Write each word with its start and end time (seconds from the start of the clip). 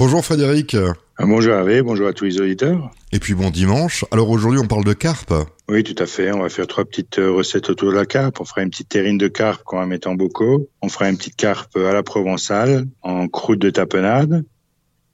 Bonjour 0.00 0.24
Frédéric. 0.24 0.74
Ah, 1.18 1.26
bonjour 1.26 1.52
Hervé, 1.52 1.82
bonjour 1.82 2.08
à 2.08 2.14
tous 2.14 2.24
les 2.24 2.40
auditeurs. 2.40 2.90
Et 3.12 3.18
puis 3.18 3.34
bon 3.34 3.50
dimanche. 3.50 4.06
Alors 4.10 4.30
aujourd'hui 4.30 4.58
on 4.58 4.66
parle 4.66 4.82
de 4.82 4.94
carpe. 4.94 5.34
Oui, 5.68 5.84
tout 5.84 6.02
à 6.02 6.06
fait. 6.06 6.32
On 6.32 6.40
va 6.40 6.48
faire 6.48 6.66
trois 6.66 6.86
petites 6.86 7.18
euh, 7.18 7.30
recettes 7.30 7.68
autour 7.68 7.90
de 7.90 7.96
la 7.96 8.06
carpe. 8.06 8.40
On 8.40 8.46
fera 8.46 8.62
une 8.62 8.70
petite 8.70 8.88
terrine 8.88 9.18
de 9.18 9.28
carpe 9.28 9.62
qu'on 9.62 9.76
va 9.76 9.84
mettre 9.84 10.08
en 10.08 10.14
bocaux. 10.14 10.70
On 10.80 10.88
fera 10.88 11.10
une 11.10 11.18
petite 11.18 11.36
carpe 11.36 11.76
à 11.76 11.92
la 11.92 12.02
provençale 12.02 12.86
en 13.02 13.28
croûte 13.28 13.58
de 13.58 13.68
tapenade. 13.68 14.46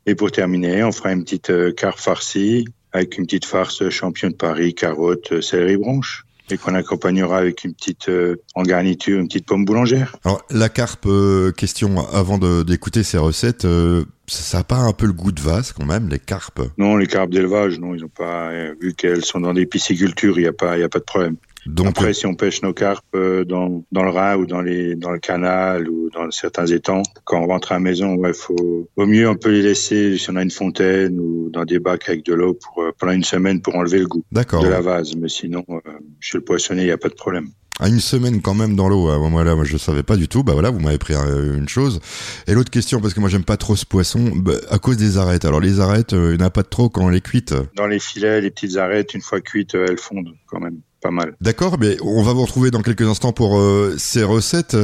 Et 0.07 0.15
pour 0.15 0.31
terminer, 0.31 0.85
on 0.85 0.93
fera 0.93 1.11
une 1.11 1.25
petite 1.25 1.51
euh, 1.51 1.73
carpe 1.73 1.99
farcie 1.99 2.65
avec 2.93 3.19
une 3.19 3.27
petite 3.27 3.45
farce 3.45 3.89
champion 3.89 4.31
de 4.31 4.37
Paris, 4.37 4.73
carottes, 4.73 5.41
céleri 5.41 5.79
branche 5.79 6.27
et 6.51 6.59
qu'on 6.59 6.75
accompagnera 6.75 7.39
avec 7.39 7.65
une 7.65 7.75
petite 7.75 8.09
euh, 8.09 8.37
en 8.55 8.63
garniture 8.63 9.19
une 9.19 9.29
petite 9.29 9.47
pomme 9.47 9.65
boulangère. 9.65 10.17
Alors 10.25 10.43
la 10.51 10.69
carpe, 10.69 11.07
euh, 11.07 11.53
question 11.53 11.99
avant 12.13 12.39
d'écouter 12.39 13.03
ces 13.03 13.19
recettes, 13.19 13.65
euh, 13.65 14.05
ça 14.27 14.59
n'a 14.59 14.65
pas 14.65 14.77
un 14.77 14.93
peu 14.93 15.07
le 15.07 15.13
goût 15.13 15.33
de 15.33 15.41
vase 15.41 15.73
quand 15.73 15.85
même 15.85 16.09
les 16.09 16.19
carpes? 16.19 16.63
Non, 16.79 16.97
les 16.97 17.07
carpes 17.07 17.31
d'élevage, 17.31 17.79
non, 17.79 17.95
ils 17.95 18.05
ont 18.05 18.09
pas 18.09 18.51
vu 18.81 18.95
qu'elles 18.95 19.25
sont 19.25 19.41
dans 19.41 19.55
des 19.55 19.67
piscicultures, 19.67 20.39
il 20.39 20.45
y 20.45 20.49
a 20.49 20.53
pas 20.53 20.77
il 20.79 20.83
a 20.83 20.89
pas 20.89 20.99
de 20.99 21.05
problème. 21.05 21.37
Donc, 21.67 21.89
Après, 21.89 22.13
si 22.13 22.27
on 22.27 22.35
pêche 22.37 22.63
nos 22.63 22.73
carpes 22.73 23.17
dans, 23.47 23.83
dans 23.91 24.05
le 24.05 24.11
Rhin 24.11 24.37
ou 24.37 24.47
dans, 24.47 24.61
les, 24.61 24.95
dans 24.95 25.11
le 25.11 25.19
canal 25.19 25.89
ou 25.89 26.11
dans 26.11 26.31
certains 26.31 26.67
étangs, 26.67 27.03
quand 27.25 27.43
on 27.43 27.47
rentre 27.49 27.73
à 27.73 27.75
la 27.75 27.81
maison, 27.81 28.15
ouais, 28.15 28.33
faut, 28.33 28.89
vaut 28.97 29.07
mieux 29.07 29.29
un 29.29 29.35
peu 29.35 29.51
les 29.51 29.63
laisser 29.63 30.17
si 30.17 30.31
on 30.31 30.37
a 30.37 30.43
une 30.43 30.53
fontaine 30.53 31.19
ou 31.19 31.51
dans 31.51 31.65
des 31.65 31.81
bacs 31.81 32.09
avec 32.09 32.25
de 32.25 32.35
l'eau 32.35 32.55
pour, 32.55 32.85
pendant 32.99 33.13
une 33.13 33.25
semaine 33.25 33.61
pour 33.63 33.75
enlever 33.75 33.99
le 33.99 34.07
goût 34.07 34.23
de 34.31 34.69
la 34.69 34.81
vase. 34.81 35.17
Mais 35.17 35.29
sinon, 35.29 35.65
euh, 35.69 35.81
chez 36.21 36.39
le 36.39 36.45
poissonnier, 36.45 36.83
il 36.83 36.87
n'y 36.87 36.93
a 36.93 36.99
pas 36.99 37.09
de 37.09 37.15
problème. 37.15 37.49
À 37.79 37.89
une 37.89 38.01
semaine 38.01 38.41
quand 38.41 38.55
même 38.55 38.75
dans 38.75 38.89
l'eau. 38.89 39.07
Moi 39.29 39.45
là, 39.45 39.55
moi 39.55 39.65
je 39.65 39.77
savais 39.77 40.03
pas 40.03 40.17
du 40.17 40.29
tout. 40.29 40.43
Bah 40.43 40.55
voilà, 40.55 40.71
vous 40.71 40.81
m'avez 40.81 40.97
pris 40.97 41.13
une 41.15 41.69
chose. 41.69 42.01
Et 42.47 42.55
l'autre 42.55 42.71
question, 42.71 43.03
parce 43.03 43.13
que 43.13 43.21
moi 43.21 43.29
j'aime 43.29 43.45
pas 43.45 43.59
trop 43.59 43.77
ce 43.77 43.85
poisson, 43.85 44.33
bah, 44.35 44.55
à 44.71 44.79
cause 44.79 44.97
des 44.97 45.19
arêtes. 45.19 45.45
Alors 45.45 45.61
les 45.61 45.79
arêtes, 45.79 46.13
il 46.13 46.37
n'y 46.39 46.43
en 46.43 46.47
a 46.47 46.51
pas 46.51 46.63
de 46.63 46.69
trop 46.69 46.89
quand 46.89 47.05
on 47.05 47.11
les 47.11 47.21
cuite. 47.21 47.55
Dans 47.75 47.87
les 47.87 47.99
filets, 47.99 48.41
les 48.41 48.51
petites 48.51 48.79
arêtes, 48.79 49.13
une 49.13 49.21
fois 49.21 49.43
cuites, 49.43 49.75
elles 49.75 49.99
fondent 49.99 50.33
quand 50.47 50.59
même 50.61 50.81
mal. 51.11 51.35
D'accord, 51.41 51.79
mais 51.79 51.97
on 52.03 52.23
va 52.23 52.33
vous 52.33 52.43
retrouver 52.43 52.71
dans 52.71 52.83
quelques 52.83 53.03
instants 53.03 53.33
pour 53.33 53.59
euh, 53.59 53.95
ces 53.99 54.23
recettes. 54.23 54.77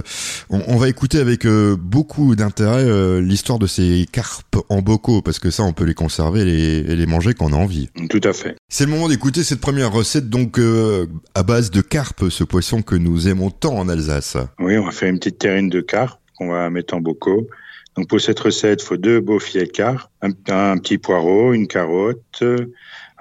On, 0.51 0.77
va 0.77 0.89
écouter 0.89 1.19
avec 1.19 1.47
euh, 1.47 1.77
beaucoup 1.79 2.35
d'intérêt 2.37 2.85
euh, 2.85 3.21
l'histoire 3.21 3.59
de 3.59 3.67
ces 3.67 4.07
carpes 4.11 4.57
en 4.69 4.83
bocaux, 4.83 5.23
parce 5.23 5.39
que 5.39 5.51
ça, 5.51 5.63
on 5.63 5.73
peut 5.73 5.85
les 5.85 5.95
conserver 5.95 6.41
et 6.41 6.97
les, 6.97 7.07
manger 7.07 7.35
quand 7.35 7.47
on 7.47 7.53
a 7.53 7.57
envie. 7.57 7.89
Tout 8.09 8.21
à 8.25 8.33
fait. 8.33 8.57
C'est 8.69 8.85
le 8.85 8.91
moment 8.91 9.09
d'écouter 9.09 9.43
cette 9.43 9.61
première 9.61 9.93
recette, 9.93 10.31
donc 10.31 10.59
à 11.35 11.43
base 11.43 11.71
de 11.71 11.81
carpe, 11.81 12.29
ce 12.31 12.45
poisson 12.45 12.83
que 12.83 12.95
nous 12.95 13.29
aimons 13.29 13.51
tant 13.51 13.77
en 13.77 13.89
Alsace. 13.89 14.37
Oui, 14.59 14.79
on 14.79 14.85
va 14.85 14.93
faire 14.93 15.11
une 15.11 15.19
petite 15.19 15.39
terrine 15.39 15.69
de 15.69 15.81
carpe 15.81 16.21
qu'on 16.37 16.49
va 16.49 16.71
mettre 16.71 16.95
en 16.95 17.01
bocaux. 17.01 17.49
Donc 17.97 18.09
pour 18.09 18.21
cette 18.21 18.41
recette, 18.41 18.83
il 18.83 18.87
faut 18.87 18.97
deux 18.97 19.21
beaux 19.21 19.39
filets 19.39 19.67
de 19.67 19.71
carpe, 19.71 20.11
un, 20.23 20.31
un 20.49 20.79
petit 20.79 20.99
poireau, 20.99 21.53
une 21.53 21.67
carotte, 21.67 22.43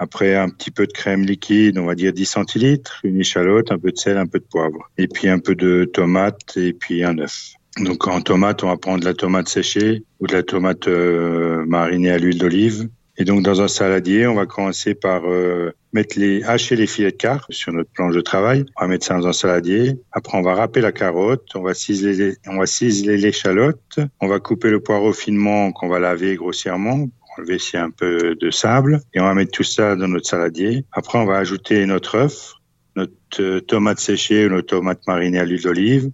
après, 0.02 0.34
un 0.34 0.48
petit 0.48 0.72
peu 0.72 0.88
de 0.88 0.92
crème 0.92 1.22
liquide, 1.22 1.78
on 1.78 1.86
va 1.86 1.94
dire 1.94 2.12
10 2.12 2.26
centilitres, 2.26 2.98
une 3.04 3.20
échalote, 3.20 3.70
un 3.70 3.78
peu 3.78 3.92
de 3.92 3.96
sel, 3.96 4.18
un 4.18 4.26
peu 4.26 4.40
de 4.40 4.44
poivre. 4.44 4.90
Et 4.98 5.06
puis 5.06 5.28
un 5.28 5.38
peu 5.38 5.54
de 5.54 5.84
tomate 5.84 6.56
et 6.56 6.72
puis 6.72 7.04
un 7.04 7.16
œuf. 7.18 7.52
Donc 7.78 8.08
en 8.08 8.20
tomate, 8.20 8.64
on 8.64 8.66
va 8.66 8.76
prendre 8.76 8.98
de 8.98 9.04
la 9.04 9.14
tomate 9.14 9.48
séchée 9.48 10.02
ou 10.18 10.26
de 10.26 10.32
la 10.32 10.42
tomate 10.42 10.88
euh, 10.88 11.64
marinée 11.66 12.10
à 12.10 12.18
l'huile 12.18 12.38
d'olive. 12.38 12.88
Et 13.16 13.24
donc 13.24 13.44
dans 13.44 13.60
un 13.62 13.68
saladier, 13.68 14.26
on 14.26 14.34
va 14.34 14.44
commencer 14.44 14.94
par 14.96 15.22
euh, 15.24 15.70
mettre 15.92 16.18
les 16.18 16.42
hacher 16.42 16.74
les 16.74 16.88
filets 16.88 17.12
de 17.12 17.16
carpe 17.16 17.52
sur 17.52 17.72
notre 17.72 17.90
planche 17.92 18.16
de 18.16 18.20
travail. 18.20 18.64
On 18.76 18.82
va 18.82 18.88
mettre 18.88 19.06
ça 19.06 19.14
dans 19.14 19.28
un 19.28 19.32
saladier. 19.32 20.00
Après, 20.10 20.36
on 20.36 20.42
va 20.42 20.56
râper 20.56 20.80
la 20.80 20.90
carotte, 20.90 21.46
on 21.54 21.62
va 21.62 21.74
ciseler, 21.74 22.34
on 22.48 22.58
va 22.58 22.66
ciseler 22.66 23.18
l'échalote, 23.18 24.00
on 24.20 24.26
va 24.26 24.40
couper 24.40 24.70
le 24.70 24.80
poireau 24.80 25.12
finement 25.12 25.70
qu'on 25.70 25.88
va 25.88 26.00
laver 26.00 26.34
grossièrement 26.34 27.06
enlever 27.36 27.56
ici 27.56 27.76
un 27.76 27.90
peu 27.90 28.34
de 28.34 28.50
sable 28.50 29.00
et 29.14 29.20
on 29.20 29.24
va 29.24 29.34
mettre 29.34 29.52
tout 29.52 29.64
ça 29.64 29.96
dans 29.96 30.08
notre 30.08 30.26
saladier. 30.26 30.84
Après, 30.92 31.18
on 31.18 31.24
va 31.24 31.38
ajouter 31.38 31.84
notre 31.86 32.16
œuf, 32.16 32.54
notre 32.96 33.12
euh, 33.40 33.60
tomate 33.60 33.98
séchée 33.98 34.46
ou 34.46 34.50
notre 34.50 34.68
tomate 34.68 35.06
marinée 35.06 35.38
à 35.38 35.44
l'huile 35.44 35.62
d'olive, 35.62 36.10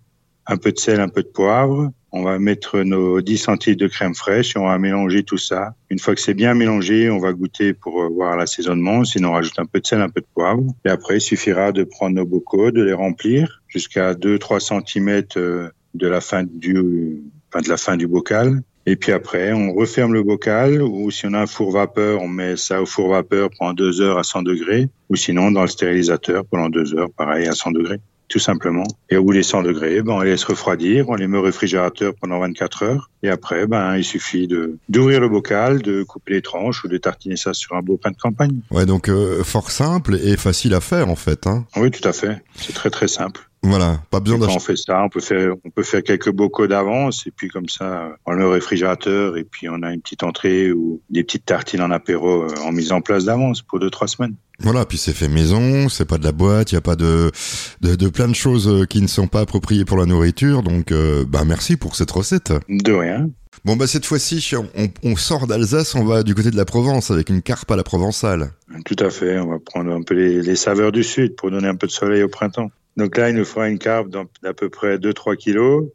un 0.47 0.57
peu 0.57 0.73
de 0.73 0.79
sel, 0.79 1.01
un 1.01 1.09
peu 1.09 1.23
de 1.23 1.29
poivre. 1.29 1.91
On 2.11 2.23
va 2.23 2.39
mettre 2.39 2.81
nos 2.81 3.21
10 3.21 3.37
centilitres 3.37 3.83
de 3.83 3.89
crème 3.89 4.15
fraîche 4.15 4.57
et 4.57 4.59
on 4.59 4.67
va 4.67 4.79
mélanger 4.79 5.23
tout 5.23 5.37
ça. 5.37 5.75
Une 5.91 5.99
fois 5.99 6.15
que 6.15 6.21
c'est 6.21 6.35
bien 6.35 6.55
mélangé, 6.55 7.11
on 7.11 7.19
va 7.19 7.33
goûter 7.33 7.75
pour 7.75 8.03
euh, 8.03 8.09
voir 8.09 8.37
l'assaisonnement. 8.37 9.05
Sinon, 9.05 9.31
on 9.31 9.33
rajoute 9.33 9.59
un 9.59 9.67
peu 9.67 9.81
de 9.81 9.87
sel, 9.87 10.01
un 10.01 10.09
peu 10.09 10.21
de 10.21 10.27
poivre. 10.33 10.63
Et 10.87 10.89
après, 10.89 11.19
il 11.19 11.21
suffira 11.21 11.73
de 11.73 11.85
prendre 11.85 12.17
nos 12.17 12.25
bocaux, 12.25 12.71
de 12.71 12.83
les 12.83 12.95
remplir 12.95 13.63
jusqu'à 13.69 14.15
2-3 14.15 14.85
cm 14.87 15.25
euh, 15.37 15.69
de 15.95 16.07
la 16.07 16.21
fin 16.21 16.45
du, 16.45 17.21
enfin 17.49 17.63
de 17.63 17.69
la 17.69 17.77
fin 17.77 17.97
du 17.97 18.07
bocal. 18.07 18.63
Et 18.87 18.97
puis 18.97 19.13
après, 19.13 19.53
on 19.53 19.75
referme 19.75 20.15
le 20.15 20.23
bocal 20.23 20.83
ou 20.83 21.11
si 21.11 21.27
on 21.27 21.35
a 21.35 21.41
un 21.41 21.47
four 21.47 21.73
vapeur, 21.73 22.23
on 22.23 22.29
met 22.29 22.57
ça 22.57 22.81
au 22.81 22.87
four 22.87 23.11
vapeur 23.11 23.51
pendant 23.59 23.75
deux 23.75 24.01
heures 24.01 24.19
à 24.19 24.23
100 24.23 24.43
degrés 24.43 24.89
ou 25.11 25.17
sinon 25.17 25.51
dans 25.51 25.63
le 25.63 25.69
stérilisateur 25.69 26.45
pendant 26.45 26.69
deux 26.69 26.95
heures, 26.95 27.11
pareil, 27.11 27.47
à 27.49 27.53
100 27.53 27.73
degrés 27.73 28.01
tout 28.29 28.39
simplement. 28.39 28.87
Et 29.11 29.17
au 29.17 29.25
bout 29.25 29.33
des 29.33 29.43
100 29.43 29.63
degrés, 29.63 30.03
ben, 30.03 30.13
on 30.13 30.21
les 30.21 30.31
laisse 30.31 30.45
refroidir, 30.45 31.09
on 31.09 31.15
les 31.15 31.27
met 31.27 31.39
au 31.39 31.43
réfrigérateur 31.43 32.13
pendant 32.21 32.39
24 32.41 32.83
heures. 32.83 33.11
Et 33.23 33.31
après, 33.31 33.67
ben, 33.67 33.97
il 33.97 34.05
suffit 34.05 34.47
de 34.47 34.77
d'ouvrir 34.89 35.21
le 35.21 35.29
bocal, 35.29 35.83
de 35.83 36.03
couper 36.03 36.35
les 36.35 36.43
tranches 36.43 36.85
ou 36.85 36.89
de 36.89 36.99
tartiner 36.99 37.37
ça 37.37 37.55
sur 37.55 37.75
un 37.75 37.83
beau 37.83 37.97
pain 37.97 38.11
de 38.11 38.17
campagne. 38.17 38.61
Ouais, 38.71 38.87
donc 38.87 39.09
euh, 39.09 39.43
fort 39.43 39.71
simple 39.71 40.17
et 40.17 40.37
facile 40.37 40.75
à 40.75 40.81
faire 40.81 41.09
en 41.09 41.17
fait. 41.17 41.47
Hein. 41.47 41.65
Oui, 41.77 41.91
tout 41.91 42.07
à 42.07 42.13
fait. 42.13 42.43
C'est 42.57 42.75
très 42.75 42.91
très 42.91 43.09
simple. 43.09 43.48
Voilà, 43.63 44.01
pas 44.11 44.21
besoin 44.21 44.39
d'acheter. 44.39 44.57
On 44.57 44.61
fait 44.61 44.77
ça, 44.77 45.03
on 45.03 45.09
peut 45.09 45.21
faire, 45.21 45.55
on 45.65 45.71
peut 45.71 45.83
faire 45.83 46.03
quelques 46.03 46.31
bocaux 46.31 46.69
d'avance 46.69 47.27
et 47.27 47.33
puis 47.33 47.49
comme 47.49 47.69
ça, 47.69 48.17
on 48.25 48.33
le 48.33 48.49
réfrigérateur 48.49 49.37
et 49.37 49.45
puis 49.45 49.69
on 49.69 49.83
a 49.83 49.93
une 49.93 50.01
petite 50.01 50.23
entrée 50.23 50.71
ou 50.71 51.01
des 51.11 51.25
petites 51.25 51.45
tartines 51.45 51.83
en 51.83 51.91
apéro 51.91 52.45
euh, 52.45 52.55
en 52.65 52.71
mise 52.71 52.93
en 52.93 53.01
place 53.01 53.25
d'avance 53.25 53.63
pour 53.63 53.81
deux 53.81 53.91
trois 53.91 54.07
semaines. 54.07 54.37
Voilà, 54.61 54.85
puis 54.85 54.97
c'est 54.97 55.13
fait 55.13 55.29
maison, 55.29 55.89
c'est 55.89 56.05
pas 56.05 56.19
de 56.19 56.25
la 56.25 56.33
boîte, 56.33 56.71
il 56.73 56.77
y 56.77 56.79
a 56.79 56.83
pas 56.83 56.97
de, 56.97 57.33
de, 57.81 57.97
de 57.97 58.09
plein 58.09 58.29
de 58.29 58.35
choses 58.35 58.69
euh, 58.69 58.85
qui 58.85 59.01
ne 59.03 59.09
sont 59.09 59.27
pas 59.27 59.41
appropriées 59.41 59.85
pour 59.85 59.99
la 59.99 60.07
nourriture. 60.07 60.63
Donc, 60.63 60.93
euh, 60.93 61.25
bah 61.29 61.45
merci 61.45 61.77
pour 61.77 61.97
cette 61.97 62.11
recette. 62.13 62.53
De 62.69 62.93
rien. 62.93 63.29
Bon 63.65 63.75
bah 63.75 63.89
cette 63.89 64.07
fois-ci, 64.07 64.55
on, 64.55 64.89
on 65.03 65.17
sort 65.17 65.49
d'Alsace, 65.49 65.97
on 65.97 66.05
va 66.05 66.23
du 66.23 66.35
côté 66.35 66.53
de 66.53 66.57
la 66.57 66.65
Provence 66.65 67.11
avec 67.11 67.29
une 67.29 67.43
carpe 67.43 67.71
à 67.73 67.77
la 67.77 67.83
provençale. 67.83 68.53
Tout 68.85 68.97
à 69.01 69.11
fait, 69.11 69.37
on 69.41 69.49
va 69.49 69.59
prendre 69.59 69.93
un 69.93 70.03
peu 70.03 70.15
les, 70.15 70.43
les 70.43 70.57
saveurs 70.57 70.93
du 70.93 71.03
sud 71.03 71.35
pour 71.35 71.51
donner 71.51 71.67
un 71.67 71.75
peu 71.75 71.89
de 71.89 71.93
soleil 71.93 72.23
au 72.23 72.29
printemps. 72.29 72.71
Donc 72.99 73.17
là, 73.17 73.31
il 73.31 73.37
nous 73.37 73.45
faudra 73.45 73.69
une 73.69 73.79
carpe 73.79 74.09
d'à 74.43 74.55
peu 74.55 74.69
près 74.69 74.99
2-3 74.99 75.37
kilos. 75.37 75.89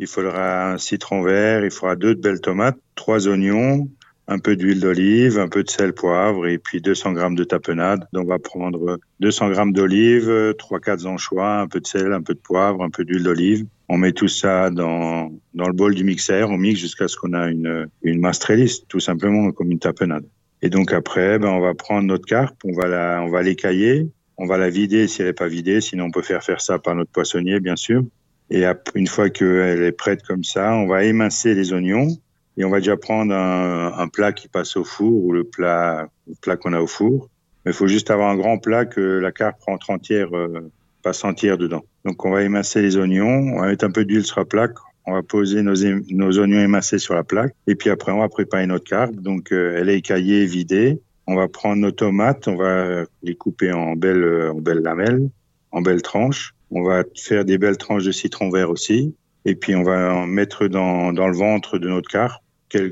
Il 0.00 0.08
faudra 0.08 0.72
un 0.72 0.78
citron 0.78 1.22
vert, 1.22 1.64
il 1.64 1.70
faudra 1.70 1.94
deux 1.94 2.14
belles 2.14 2.40
tomates, 2.40 2.76
trois 2.96 3.28
oignons, 3.28 3.88
un 4.26 4.40
peu 4.40 4.56
d'huile 4.56 4.80
d'olive, 4.80 5.38
un 5.38 5.46
peu 5.46 5.62
de 5.62 5.70
sel, 5.70 5.92
poivre 5.92 6.48
et 6.48 6.58
puis 6.58 6.80
200 6.80 7.12
grammes 7.12 7.36
de 7.36 7.44
tapenade. 7.44 8.08
Donc 8.12 8.24
on 8.24 8.30
va 8.30 8.40
prendre 8.40 8.98
200 9.20 9.50
grammes 9.50 9.72
d'olive, 9.72 10.28
3-4 10.58 11.06
anchois, 11.06 11.60
un 11.60 11.68
peu 11.68 11.78
de 11.78 11.86
sel, 11.86 12.12
un 12.12 12.22
peu 12.22 12.34
de 12.34 12.40
poivre, 12.40 12.82
un 12.82 12.90
peu 12.90 13.04
d'huile 13.04 13.22
d'olive. 13.22 13.64
On 13.88 13.96
met 13.96 14.10
tout 14.10 14.26
ça 14.26 14.70
dans, 14.70 15.30
dans 15.54 15.68
le 15.68 15.72
bol 15.72 15.94
du 15.94 16.02
mixeur, 16.02 16.50
on 16.50 16.58
mixe 16.58 16.80
jusqu'à 16.80 17.06
ce 17.06 17.16
qu'on 17.16 17.34
a 17.34 17.50
une, 17.50 17.88
une 18.02 18.18
masse 18.18 18.40
très 18.40 18.56
lisse, 18.56 18.84
tout 18.88 19.00
simplement 19.00 19.52
comme 19.52 19.70
une 19.70 19.78
tapenade. 19.78 20.26
Et 20.60 20.70
donc 20.70 20.92
après, 20.92 21.38
ben, 21.38 21.50
on 21.50 21.60
va 21.60 21.74
prendre 21.74 22.08
notre 22.08 22.26
carpe, 22.26 22.56
on 22.64 22.72
va 22.72 22.88
la, 22.88 23.22
on 23.22 23.30
va 23.30 23.42
l'écailler, 23.42 24.08
on 24.38 24.46
va 24.46 24.56
la 24.56 24.70
vider 24.70 25.08
si 25.08 25.20
elle 25.20 25.28
n'est 25.28 25.34
pas 25.34 25.48
vidée, 25.48 25.80
sinon 25.80 26.04
on 26.04 26.10
peut 26.10 26.22
faire 26.22 26.42
faire 26.42 26.60
ça 26.60 26.78
par 26.78 26.94
notre 26.94 27.10
poissonnier, 27.10 27.60
bien 27.60 27.76
sûr. 27.76 28.02
Et 28.50 28.64
une 28.94 29.06
fois 29.06 29.28
qu'elle 29.28 29.82
est 29.82 29.92
prête 29.92 30.22
comme 30.22 30.44
ça, 30.44 30.72
on 30.72 30.86
va 30.86 31.04
émincer 31.04 31.54
les 31.54 31.72
oignons 31.72 32.08
et 32.56 32.64
on 32.64 32.70
va 32.70 32.78
déjà 32.78 32.96
prendre 32.96 33.34
un, 33.34 34.08
plat 34.08 34.32
qui 34.32 34.48
passe 34.48 34.76
au 34.76 34.84
four 34.84 35.24
ou 35.24 35.32
le 35.32 35.44
plat, 35.44 36.08
plat 36.40 36.56
qu'on 36.56 36.72
a 36.72 36.80
au 36.80 36.86
four. 36.86 37.28
Mais 37.64 37.72
il 37.72 37.74
faut 37.74 37.88
juste 37.88 38.10
avoir 38.10 38.30
un 38.30 38.36
grand 38.36 38.58
plat 38.58 38.86
que 38.86 39.00
la 39.00 39.32
carpe 39.32 39.60
rentre 39.66 39.90
entière, 39.90 40.34
euh, 40.34 40.70
passe 41.02 41.24
entière 41.24 41.58
dedans. 41.58 41.84
Donc 42.04 42.24
on 42.24 42.30
va 42.30 42.42
émincer 42.42 42.80
les 42.80 42.96
oignons, 42.96 43.54
on 43.54 43.60
va 43.60 43.66
mettre 43.66 43.84
un 43.84 43.90
peu 43.90 44.04
d'huile 44.04 44.24
sur 44.24 44.40
la 44.40 44.46
plaque, 44.46 44.74
on 45.04 45.12
va 45.12 45.22
poser 45.22 45.62
nos, 45.62 45.74
nos, 46.10 46.38
oignons 46.38 46.60
émincés 46.60 46.98
sur 46.98 47.14
la 47.14 47.24
plaque 47.24 47.54
et 47.66 47.74
puis 47.74 47.90
après 47.90 48.12
on 48.12 48.20
va 48.20 48.28
préparer 48.28 48.66
notre 48.66 48.84
carpe. 48.84 49.14
Donc 49.14 49.52
euh, 49.52 49.76
elle 49.78 49.90
est 49.90 49.98
écaillée, 49.98 50.46
vidée. 50.46 51.00
On 51.30 51.36
va 51.36 51.46
prendre 51.46 51.76
nos 51.76 51.92
tomates, 51.92 52.48
on 52.48 52.56
va 52.56 53.04
les 53.22 53.36
couper 53.36 53.70
en 53.72 53.94
belles, 53.94 54.50
en 54.50 54.60
belles 54.60 54.82
lamelles, 54.82 55.28
en 55.70 55.82
belles 55.82 56.02
tranches. 56.02 56.54
On 56.70 56.82
va 56.82 57.04
faire 57.14 57.44
des 57.44 57.58
belles 57.58 57.76
tranches 57.76 58.04
de 58.04 58.12
citron 58.12 58.50
vert 58.50 58.70
aussi. 58.70 59.14
Et 59.44 59.54
puis 59.54 59.76
on 59.76 59.82
va 59.82 60.14
en 60.14 60.26
mettre 60.26 60.66
dans, 60.66 61.12
dans 61.12 61.28
le 61.28 61.36
ventre 61.36 61.78
de 61.78 61.88
notre 61.88 62.10
carpe 62.10 62.42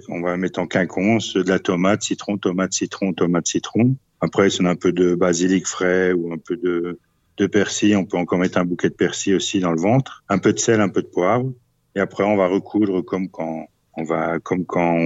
on 0.09 0.21
va 0.21 0.37
mettre 0.37 0.61
en 0.61 0.67
quinconce 0.67 1.35
de 1.35 1.49
la 1.49 1.59
tomate, 1.59 2.03
citron, 2.03 2.39
tomate, 2.39 2.73
citron, 2.73 3.13
tomate, 3.13 3.47
citron. 3.47 3.97
Après, 4.21 4.49
si 4.51 4.63
on 4.63 4.65
a 4.65 4.71
un 4.71 4.77
peu 4.77 4.93
de 4.93 5.15
basilic 5.15 5.67
frais 5.67 6.13
ou 6.13 6.33
un 6.33 6.39
peu 6.39 6.57
de, 6.57 6.99
de 7.37 7.47
persil, 7.47 7.97
on 7.97 8.05
peut 8.05 8.17
encore 8.17 8.39
mettre 8.39 8.59
un 8.59 8.65
bouquet 8.65 8.89
de 8.89 8.95
persil 8.95 9.35
aussi 9.35 9.61
dans 9.61 9.73
le 9.73 9.81
ventre. 9.81 10.25
Un 10.29 10.39
peu 10.39 10.53
de 10.53 10.59
sel, 10.59 10.81
un 10.81 10.89
peu 10.89 11.03
de 11.03 11.09
poivre. 11.09 11.53
Et 11.95 12.01
après, 12.01 12.25
on 12.25 12.37
va 12.37 12.49
recoudre 12.49 13.03
comme 13.03 13.29
quand 13.29 13.69
on 13.97 14.05
va, 14.05 14.39
comme 14.41 14.65
quand 14.65 14.97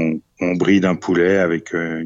on, 0.41 0.55
bride 0.55 0.85
un 0.85 0.97
poulet 0.97 1.38
avec 1.38 1.75
euh, 1.75 2.05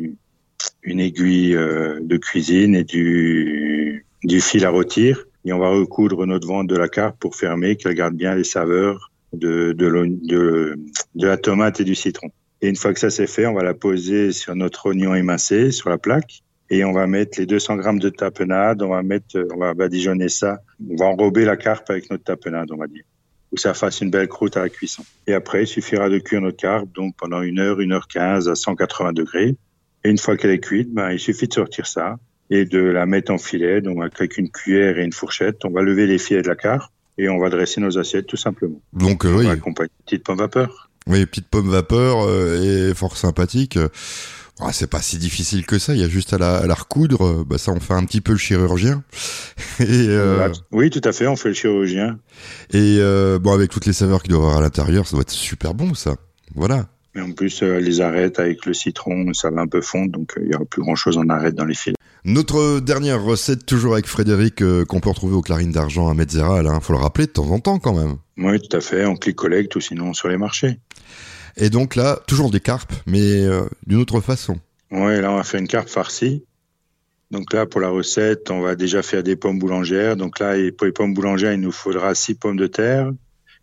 une 0.82 1.00
aiguille 1.00 1.54
euh, 1.56 1.98
de 2.00 2.16
cuisine 2.16 2.74
et 2.74 2.84
du, 2.84 4.04
fil 4.40 4.64
à 4.64 4.70
rôtir. 4.70 5.24
Et 5.44 5.52
on 5.52 5.58
va 5.58 5.68
recoudre 5.68 6.26
notre 6.26 6.46
ventre 6.46 6.68
de 6.68 6.76
la 6.76 6.88
carpe 6.88 7.18
pour 7.18 7.36
fermer, 7.36 7.76
qu'elle 7.76 7.94
garde 7.94 8.14
bien 8.14 8.34
les 8.34 8.44
saveurs 8.44 9.10
de, 9.32 9.72
de 9.72 10.76
la 11.16 11.36
tomate 11.36 11.80
et 11.80 11.84
du 11.84 11.94
citron. 11.94 12.30
Et 12.64 12.68
une 12.68 12.76
fois 12.76 12.94
que 12.94 13.00
ça 13.00 13.10
c'est 13.10 13.26
fait, 13.26 13.46
on 13.46 13.52
va 13.52 13.62
la 13.62 13.74
poser 13.74 14.32
sur 14.32 14.56
notre 14.56 14.86
oignon 14.86 15.14
émincé, 15.14 15.70
sur 15.70 15.90
la 15.90 15.98
plaque. 15.98 16.42
Et 16.70 16.82
on 16.82 16.92
va 16.92 17.06
mettre 17.06 17.38
les 17.38 17.44
200 17.44 17.76
grammes 17.76 17.98
de 17.98 18.08
tapenade, 18.08 18.80
on 18.80 18.88
va 18.88 19.02
mettre, 19.02 19.46
on 19.52 19.58
va 19.58 19.74
badigeonner 19.74 20.30
ça. 20.30 20.60
On 20.90 20.96
va 20.96 21.04
enrober 21.04 21.44
la 21.44 21.58
carpe 21.58 21.90
avec 21.90 22.10
notre 22.10 22.24
tapenade, 22.24 22.72
on 22.72 22.78
va 22.78 22.86
dire. 22.86 23.04
Pour 23.50 23.56
que 23.56 23.60
ça 23.60 23.74
fasse 23.74 24.00
une 24.00 24.10
belle 24.10 24.28
croûte 24.28 24.56
à 24.56 24.62
la 24.62 24.70
cuisson. 24.70 25.04
Et 25.26 25.34
après, 25.34 25.64
il 25.64 25.66
suffira 25.66 26.08
de 26.08 26.18
cuire 26.18 26.40
notre 26.40 26.56
carpe, 26.56 26.90
donc 26.94 27.14
pendant 27.18 27.42
une 27.42 27.58
heure, 27.58 27.80
une 27.80 27.92
heure 27.92 28.08
quinze 28.08 28.48
à 28.48 28.54
180 28.54 29.12
degrés. 29.12 29.56
Et 30.04 30.10
une 30.10 30.18
fois 30.18 30.36
qu'elle 30.36 30.50
est 30.50 30.60
cuite, 30.60 30.92
ben, 30.92 31.10
il 31.10 31.18
suffit 31.18 31.48
de 31.48 31.54
sortir 31.54 31.86
ça 31.86 32.16
et 32.50 32.64
de 32.64 32.80
la 32.80 33.06
mettre 33.06 33.32
en 33.32 33.38
filet. 33.38 33.80
Donc, 33.80 34.02
avec 34.02 34.38
une 34.38 34.50
cuillère 34.50 34.98
et 34.98 35.04
une 35.04 35.12
fourchette, 35.12 35.64
on 35.64 35.70
va 35.70 35.82
lever 35.82 36.06
les 36.06 36.18
filets 36.18 36.42
de 36.42 36.48
la 36.48 36.56
carpe 36.56 36.92
et 37.16 37.28
on 37.28 37.38
va 37.38 37.48
dresser 37.48 37.80
nos 37.80 37.98
assiettes 37.98 38.26
tout 38.26 38.36
simplement. 38.36 38.80
Donc, 38.92 39.24
euh, 39.24 39.34
oui. 39.34 39.48
accompagner 39.48 39.90
une 40.00 40.04
petite 40.04 40.24
pomme 40.24 40.38
vapeur. 40.38 40.90
Oui, 41.06 41.24
petite 41.26 41.48
pomme 41.48 41.70
vapeur 41.70 42.26
euh, 42.26 42.90
et 42.90 42.94
fort 42.94 43.16
sympathique. 43.16 43.78
Ouais, 44.60 44.72
c'est 44.72 44.86
pas 44.86 45.02
si 45.02 45.18
difficile 45.18 45.66
que 45.66 45.78
ça. 45.78 45.94
Il 45.94 46.00
y 46.00 46.04
a 46.04 46.08
juste 46.08 46.32
à 46.32 46.38
la, 46.38 46.58
à 46.58 46.66
la 46.66 46.74
recoudre. 46.74 47.44
Bah, 47.44 47.58
ça, 47.58 47.72
on 47.72 47.80
fait 47.80 47.94
un 47.94 48.04
petit 48.04 48.20
peu 48.20 48.32
le 48.32 48.38
chirurgien. 48.38 49.02
et 49.80 49.84
euh, 50.08 50.48
Oui, 50.70 50.90
tout 50.90 51.00
à 51.02 51.12
fait, 51.12 51.26
on 51.26 51.34
fait 51.36 51.48
le 51.48 51.54
chirurgien. 51.54 52.18
et 52.72 52.98
euh, 53.00 53.38
bon, 53.38 53.52
avec 53.52 53.70
toutes 53.70 53.86
les 53.86 53.92
saveurs 53.92 54.22
qu'il 54.22 54.30
doit 54.30 54.40
y 54.40 54.42
avoir 54.44 54.58
à 54.58 54.60
l'intérieur, 54.60 55.06
ça 55.06 55.16
doit 55.16 55.22
être 55.22 55.30
super 55.30 55.74
bon, 55.74 55.94
ça. 55.94 56.16
Voilà. 56.54 56.86
Et 57.16 57.20
en 57.20 57.32
plus, 57.32 57.62
euh, 57.62 57.78
les 57.78 58.00
arêtes 58.00 58.38
avec 58.40 58.66
le 58.66 58.74
citron, 58.74 59.32
ça 59.34 59.50
va 59.50 59.60
un 59.60 59.66
peu 59.66 59.80
fondre, 59.80 60.12
donc 60.12 60.36
euh, 60.36 60.42
il 60.44 60.52
y 60.52 60.54
aura 60.54 60.64
plus 60.64 60.82
grand 60.82 60.96
chose 60.96 61.16
en 61.16 61.28
arête 61.28 61.54
dans 61.54 61.64
les 61.64 61.74
filets. 61.74 61.96
Notre 62.26 62.80
dernière 62.80 63.22
recette, 63.22 63.66
toujours 63.66 63.92
avec 63.92 64.06
Frédéric, 64.06 64.62
euh, 64.62 64.86
qu'on 64.86 64.98
peut 64.98 65.10
retrouver 65.10 65.34
aux 65.34 65.42
Clarines 65.42 65.72
d'Argent 65.72 66.08
à 66.08 66.14
Metzeral. 66.14 66.66
Hein. 66.66 66.80
Faut 66.80 66.94
le 66.94 66.98
rappeler 66.98 67.26
de 67.26 67.32
temps 67.32 67.50
en 67.50 67.58
temps, 67.58 67.78
quand 67.78 67.92
même. 67.92 68.16
Oui, 68.38 68.58
tout 68.60 68.74
à 68.74 68.80
fait, 68.80 69.04
on 69.04 69.14
clique 69.14 69.36
collecte 69.36 69.76
ou 69.76 69.80
sinon 69.82 70.14
sur 70.14 70.28
les 70.28 70.38
marchés. 70.38 70.78
Et 71.58 71.68
donc 71.68 71.96
là, 71.96 72.18
toujours 72.26 72.50
des 72.50 72.60
carpes, 72.60 72.94
mais 73.06 73.44
euh, 73.44 73.64
d'une 73.86 73.98
autre 73.98 74.22
façon. 74.22 74.58
Ouais, 74.90 75.20
là, 75.20 75.32
on 75.32 75.36
va 75.36 75.44
faire 75.44 75.60
une 75.60 75.68
carpe 75.68 75.90
farcie. 75.90 76.44
Donc 77.30 77.52
là, 77.52 77.66
pour 77.66 77.82
la 77.82 77.90
recette, 77.90 78.50
on 78.50 78.62
va 78.62 78.74
déjà 78.74 79.02
faire 79.02 79.22
des 79.22 79.36
pommes 79.36 79.58
boulangères. 79.58 80.16
Donc 80.16 80.38
là, 80.38 80.54
pour 80.78 80.86
les 80.86 80.92
pommes 80.92 81.12
boulangères, 81.12 81.52
il 81.52 81.60
nous 81.60 81.72
faudra 81.72 82.14
6 82.14 82.36
pommes 82.36 82.56
de 82.56 82.66
terre, 82.66 83.12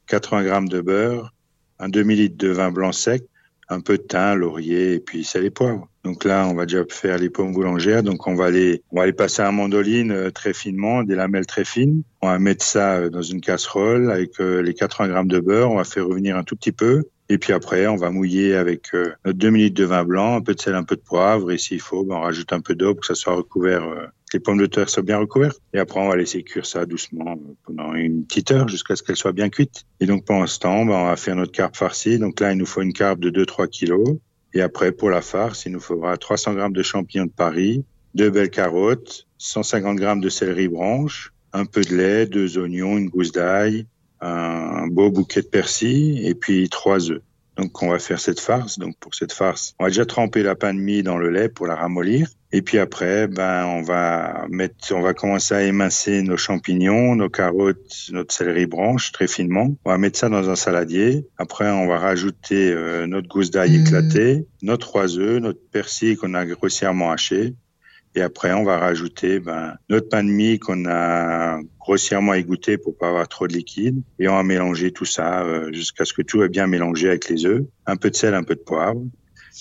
80 0.05 0.43
grammes 0.43 0.69
de 0.69 0.81
beurre, 0.81 1.33
un 1.79 1.89
demi-litre 1.89 2.37
de 2.37 2.49
vin 2.49 2.69
blanc 2.69 2.91
sec, 2.91 3.23
un 3.71 3.79
peu 3.79 3.97
de 3.97 4.03
thym, 4.03 4.35
laurier 4.35 4.93
et 4.93 4.99
puis 4.99 5.23
sel 5.23 5.45
et 5.45 5.49
poivre. 5.49 5.87
Donc 6.03 6.25
là, 6.25 6.47
on 6.47 6.55
va 6.55 6.65
déjà 6.65 6.83
faire 6.89 7.17
les 7.17 7.29
pommes 7.29 7.53
boulangères. 7.53 8.03
Donc 8.03 8.27
on 8.27 8.35
va 8.35 8.49
les, 8.49 8.83
on 8.91 8.99
va 8.99 9.11
passer 9.13 9.41
à 9.41 9.51
mandoline 9.51 10.11
euh, 10.11 10.31
très 10.31 10.53
finement, 10.53 11.03
des 11.03 11.15
lamelles 11.15 11.45
très 11.45 11.63
fines. 11.63 12.03
On 12.21 12.27
va 12.27 12.39
mettre 12.39 12.65
ça 12.65 12.95
euh, 12.95 13.09
dans 13.09 13.21
une 13.21 13.39
casserole 13.39 14.11
avec 14.11 14.39
euh, 14.39 14.61
les 14.61 14.73
80 14.73 15.07
grammes 15.09 15.27
de 15.27 15.39
beurre. 15.39 15.71
On 15.71 15.77
va 15.77 15.83
faire 15.83 16.07
revenir 16.07 16.37
un 16.37 16.43
tout 16.43 16.55
petit 16.55 16.71
peu. 16.71 17.03
Et 17.29 17.37
puis 17.37 17.53
après, 17.53 17.87
on 17.87 17.95
va 17.95 18.09
mouiller 18.09 18.55
avec 18.55 18.93
notre 18.93 19.37
2 19.37 19.49
minutes 19.51 19.77
de 19.77 19.85
vin 19.85 20.03
blanc, 20.03 20.35
un 20.35 20.41
peu 20.41 20.53
de 20.53 20.59
sel, 20.59 20.75
un 20.75 20.83
peu 20.83 20.97
de 20.97 21.01
poivre. 21.01 21.49
Et 21.51 21.57
s'il 21.57 21.79
faut, 21.79 22.03
ben, 22.03 22.15
on 22.15 22.21
rajoute 22.21 22.51
un 22.51 22.59
peu 22.59 22.75
d'eau 22.75 22.93
pour 22.93 23.01
que 23.01 23.07
ça 23.07 23.15
soit 23.15 23.35
recouvert, 23.35 23.83
les 24.33 24.39
pommes 24.39 24.57
de 24.57 24.65
terre 24.65 24.89
soient 24.89 25.03
bien 25.03 25.17
recouvertes. 25.17 25.61
Et 25.73 25.79
après, 25.79 25.99
on 25.99 26.07
va 26.07 26.15
laisser 26.15 26.43
cuire 26.43 26.65
ça 26.65 26.85
doucement 26.85 27.31
euh, 27.31 27.53
pendant 27.65 27.93
une 27.93 28.25
petite 28.25 28.51
heure 28.51 28.67
jusqu'à 28.67 28.95
ce 28.95 29.03
qu'elle 29.03 29.15
soit 29.15 29.31
bien 29.31 29.49
cuite. 29.49 29.85
Et 29.99 30.05
donc 30.05 30.25
pendant 30.25 30.47
ce 30.47 30.59
temps, 30.59 30.85
ben, 30.85 30.93
on 30.93 31.05
va 31.05 31.15
faire 31.15 31.35
notre 31.35 31.51
carpe 31.51 31.75
farcie. 31.75 32.19
Donc 32.19 32.39
là, 32.39 32.51
il 32.51 32.57
nous 32.57 32.65
faut 32.65 32.81
une 32.81 32.93
carpe 32.93 33.19
de 33.19 33.29
2-3 33.29 33.67
kilos. 33.67 34.17
Et 34.53 34.61
après, 34.61 34.91
pour 34.91 35.09
la 35.09 35.21
farce, 35.21 35.65
il 35.65 35.71
nous 35.71 35.79
faudra 35.79 36.17
300 36.17 36.53
grammes 36.53 36.73
de 36.73 36.83
champignons 36.83 37.25
de 37.25 37.31
Paris, 37.31 37.85
deux 38.15 38.29
belles 38.29 38.49
carottes, 38.49 39.27
150 39.37 39.97
grammes 39.97 40.19
de 40.19 40.29
céleri 40.29 40.67
branche, 40.67 41.33
un 41.53 41.65
peu 41.65 41.81
de 41.81 41.95
lait, 41.95 42.25
deux 42.25 42.57
oignons, 42.57 42.97
une 42.97 43.09
gousse 43.09 43.31
d'ail, 43.31 43.85
un 44.19 44.87
beau 44.87 45.09
bouquet 45.09 45.41
de 45.41 45.47
persil 45.47 46.25
et 46.25 46.35
puis 46.35 46.69
trois 46.69 47.09
œufs. 47.09 47.21
Donc 47.57 47.81
on 47.81 47.89
va 47.89 47.99
faire 47.99 48.19
cette 48.19 48.39
farce. 48.39 48.79
Donc 48.79 48.97
pour 48.99 49.15
cette 49.15 49.33
farce, 49.33 49.73
on 49.79 49.85
va 49.85 49.89
déjà 49.89 50.05
tremper 50.05 50.43
la 50.43 50.55
pain 50.55 50.73
de 50.73 50.79
mie 50.79 51.03
dans 51.03 51.17
le 51.17 51.29
lait 51.29 51.49
pour 51.49 51.67
la 51.67 51.75
ramollir. 51.75 52.27
Et 52.53 52.61
puis 52.61 52.79
après, 52.79 53.27
ben 53.27 53.65
on 53.65 53.81
va 53.81 54.45
mettre, 54.49 54.93
on 54.93 55.01
va 55.01 55.13
commencer 55.13 55.55
à 55.55 55.63
émincer 55.63 56.21
nos 56.21 56.35
champignons, 56.35 57.15
nos 57.15 57.29
carottes, 57.29 58.09
notre 58.11 58.33
céleri 58.33 58.65
branche 58.65 59.11
très 59.13 59.27
finement. 59.27 59.75
On 59.85 59.89
va 59.89 59.97
mettre 59.97 60.19
ça 60.19 60.27
dans 60.27 60.49
un 60.49 60.55
saladier. 60.55 61.25
Après, 61.37 61.69
on 61.69 61.87
va 61.87 61.97
rajouter 61.97 62.71
euh, 62.71 63.07
notre 63.07 63.29
gousse 63.29 63.51
d'ail 63.51 63.77
éclatée, 63.77 64.45
nos 64.61 64.77
trois 64.77 65.17
œufs, 65.17 65.41
notre 65.41 65.61
persil 65.71 66.17
qu'on 66.17 66.33
a 66.33 66.45
grossièrement 66.45 67.11
haché. 67.11 67.55
Et 68.13 68.21
après, 68.21 68.51
on 68.51 68.65
va 68.65 68.77
rajouter 68.77 69.39
ben, 69.39 69.75
notre 69.89 70.09
pain 70.09 70.23
de 70.23 70.29
mie 70.29 70.59
qu'on 70.59 70.85
a 70.85 71.59
grossièrement 71.79 72.33
égoutté 72.33 72.77
pour 72.77 72.97
pas 72.97 73.07
avoir 73.07 73.27
trop 73.29 73.47
de 73.47 73.53
liquide. 73.53 74.01
Et 74.19 74.27
on 74.27 74.35
va 74.35 74.43
mélanger 74.43 74.91
tout 74.91 75.05
ça 75.05 75.43
euh, 75.43 75.71
jusqu'à 75.71 76.03
ce 76.03 76.11
que 76.11 76.21
tout 76.21 76.43
est 76.43 76.49
bien 76.49 76.67
mélangé 76.67 77.07
avec 77.07 77.29
les 77.29 77.45
œufs. 77.45 77.63
Un 77.85 77.95
peu 77.95 78.09
de 78.09 78.15
sel, 78.15 78.33
un 78.33 78.43
peu 78.43 78.55
de 78.55 78.59
poivre. 78.59 79.01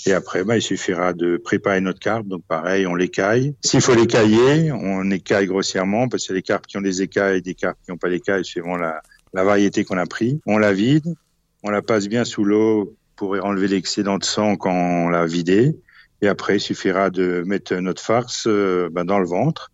Et 0.07 0.13
après, 0.13 0.45
ben, 0.45 0.57
il 0.57 0.63
suffira 0.63 1.13
de 1.13 1.37
préparer 1.37 1.81
notre 1.81 1.99
carpe. 1.99 2.27
Donc 2.27 2.43
pareil, 2.47 2.87
on 2.87 2.95
l'écaille. 2.95 3.55
S'il 3.65 3.81
faut 3.81 3.95
l'écailler, 3.95 4.73
on 4.73 5.11
écaille 5.11 5.47
grossièrement 5.47 6.09
parce 6.09 6.27
qu'il 6.27 6.35
y 6.35 6.39
a 6.39 6.41
des 6.41 6.43
carpes 6.43 6.67
qui 6.67 6.77
ont 6.79 6.83
des 6.83 7.03
écailles 7.03 7.39
et 7.39 7.43
des 7.43 7.55
carpes 7.55 7.79
qui 7.85 7.91
n'ont 7.91 7.99
pas 7.99 8.09
d'écailles 8.09 8.45
suivant 8.45 8.77
la, 8.77 9.03
la 9.33 9.45
variété 9.45 9.85
qu'on 9.85 9.99
a 9.99 10.07
pris. 10.07 10.41
On 10.47 10.59
la 10.59 10.73
vide, 10.73 11.15
on 11.63 11.71
la 11.71 11.83
passe 11.83 12.09
bien 12.09 12.25
sous 12.25 12.45
l'eau 12.45 12.97
pour 13.17 13.35
enlever 13.45 13.69
l'excédent 13.69 14.19
de 14.19 14.25
sang 14.25 14.57
quand 14.57 14.73
on 14.73 15.09
l'a 15.09 15.27
vidée. 15.27 15.77
Et 16.23 16.29
après, 16.29 16.57
il 16.57 16.61
suffira 16.61 17.11
de 17.11 17.43
mettre 17.47 17.75
notre 17.77 18.03
farce 18.03 18.45
euh, 18.47 18.89
ben, 18.93 19.05
dans 19.05 19.19
le 19.19 19.27
ventre. 19.27 19.71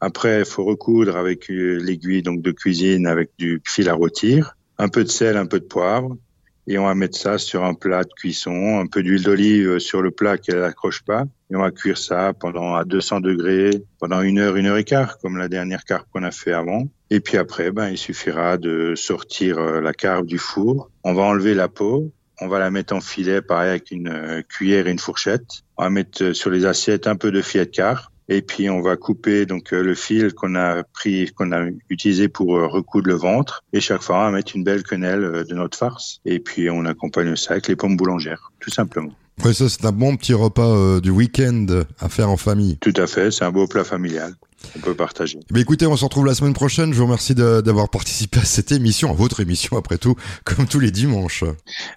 Après, 0.00 0.40
il 0.40 0.44
faut 0.44 0.64
recoudre 0.64 1.16
avec 1.16 1.50
euh, 1.50 1.78
l'aiguille 1.78 2.22
donc 2.22 2.42
de 2.42 2.50
cuisine 2.50 3.06
avec 3.06 3.30
du 3.38 3.62
fil 3.64 3.88
à 3.88 3.94
rôtir, 3.94 4.56
un 4.78 4.88
peu 4.88 5.04
de 5.04 5.08
sel, 5.08 5.36
un 5.36 5.46
peu 5.46 5.60
de 5.60 5.64
poivre, 5.64 6.16
et 6.66 6.78
on 6.78 6.84
va 6.86 6.94
mettre 6.94 7.18
ça 7.18 7.38
sur 7.38 7.64
un 7.64 7.74
plat 7.74 8.04
de 8.04 8.12
cuisson, 8.16 8.78
un 8.80 8.86
peu 8.86 9.02
d'huile 9.02 9.22
d'olive 9.22 9.78
sur 9.78 10.02
le 10.02 10.10
plat 10.10 10.38
qu'elle 10.38 10.60
n'accroche 10.60 11.02
pas, 11.02 11.24
et 11.50 11.56
on 11.56 11.60
va 11.60 11.70
cuire 11.70 11.98
ça 11.98 12.32
pendant 12.32 12.74
à 12.74 12.84
200 12.84 13.20
degrés 13.20 13.70
pendant 13.98 14.22
une 14.22 14.38
heure, 14.38 14.56
une 14.56 14.66
heure 14.66 14.76
et 14.76 14.84
quart, 14.84 15.18
comme 15.18 15.36
la 15.36 15.48
dernière 15.48 15.84
carpe 15.84 16.08
qu'on 16.12 16.22
a 16.22 16.30
fait 16.30 16.52
avant. 16.52 16.88
Et 17.10 17.20
puis 17.20 17.36
après, 17.36 17.70
ben 17.70 17.90
il 17.90 17.98
suffira 17.98 18.56
de 18.56 18.94
sortir 18.96 19.58
euh, 19.58 19.80
la 19.80 19.92
carpe 19.92 20.26
du 20.26 20.38
four. 20.38 20.90
On 21.04 21.14
va 21.14 21.22
enlever 21.22 21.54
la 21.54 21.68
peau, 21.68 22.12
on 22.40 22.48
va 22.48 22.58
la 22.58 22.70
mettre 22.70 22.94
en 22.94 23.00
filet, 23.00 23.42
pareil 23.42 23.70
avec 23.70 23.90
une 23.90 24.08
euh, 24.08 24.42
cuillère 24.42 24.86
et 24.86 24.90
une 24.90 24.98
fourchette. 24.98 25.62
On 25.76 25.84
va 25.84 25.90
mettre 25.90 26.32
sur 26.32 26.50
les 26.50 26.66
assiettes 26.66 27.06
un 27.06 27.16
peu 27.16 27.30
de 27.30 27.42
filet 27.42 27.66
de 27.66 27.70
carpe. 27.70 28.10
Et 28.28 28.42
puis 28.42 28.70
on 28.70 28.80
va 28.80 28.96
couper 28.96 29.46
donc 29.46 29.72
euh, 29.72 29.82
le 29.82 29.94
fil 29.94 30.32
qu'on 30.32 30.54
a 30.54 30.82
pris, 30.82 31.30
qu'on 31.36 31.52
a 31.52 31.66
utilisé 31.90 32.28
pour 32.28 32.56
euh, 32.56 32.66
recoudre 32.66 33.08
le 33.08 33.14
ventre. 33.14 33.62
Et 33.72 33.80
chaque 33.80 34.02
fois, 34.02 34.18
on 34.18 34.22
va 34.24 34.30
mettre 34.30 34.56
une 34.56 34.64
belle 34.64 34.82
quenelle 34.82 35.24
euh, 35.24 35.44
de 35.44 35.54
notre 35.54 35.76
farce. 35.76 36.20
Et 36.24 36.38
puis 36.38 36.70
on 36.70 36.84
accompagne 36.86 37.36
ça 37.36 37.52
avec 37.52 37.68
les 37.68 37.76
pommes 37.76 37.96
boulangères, 37.96 38.52
tout 38.60 38.70
simplement. 38.70 39.12
Ouais, 39.42 39.52
ça, 39.52 39.68
c'est 39.68 39.84
un 39.84 39.92
bon 39.92 40.16
petit 40.16 40.32
repas 40.32 40.68
euh, 40.68 41.00
du 41.00 41.10
week-end 41.10 41.66
à 41.98 42.08
faire 42.08 42.30
en 42.30 42.36
famille. 42.36 42.78
Tout 42.78 42.94
à 42.96 43.06
fait, 43.06 43.30
c'est 43.30 43.44
un 43.44 43.50
beau 43.50 43.66
plat 43.66 43.84
familial. 43.84 44.34
On 44.76 44.80
peut 44.80 44.94
partager. 44.94 45.40
Mais 45.50 45.60
écoutez, 45.60 45.86
on 45.86 45.96
se 45.96 46.04
retrouve 46.04 46.24
la 46.24 46.34
semaine 46.34 46.54
prochaine. 46.54 46.94
Je 46.94 46.98
vous 46.98 47.04
remercie 47.04 47.34
d'avoir 47.34 47.90
participé 47.90 48.40
à 48.40 48.44
cette 48.44 48.72
émission, 48.72 49.10
à 49.10 49.12
votre 49.12 49.40
émission 49.40 49.76
après 49.76 49.98
tout, 49.98 50.16
comme 50.44 50.66
tous 50.66 50.80
les 50.80 50.90
dimanches. 50.90 51.44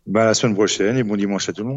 Ben, 0.05 0.21
à 0.21 0.25
la 0.25 0.33
semaine 0.33 0.55
prochaine 0.55 0.97
et 0.97 1.03
bon 1.03 1.15
dimanche 1.15 1.47
à 1.47 1.53
tout 1.53 1.61
le 1.61 1.69
monde. 1.69 1.75